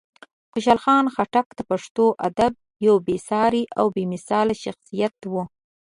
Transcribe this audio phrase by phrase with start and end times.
[0.51, 2.53] خوشحال خان خټک د پښتو ادب
[2.87, 5.33] یو بېساری او بېمثاله شخصیت و.